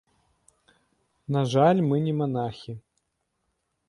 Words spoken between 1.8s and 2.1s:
мы